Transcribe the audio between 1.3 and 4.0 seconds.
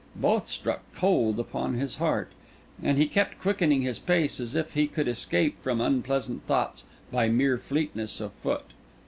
upon his heart, and he kept quickening his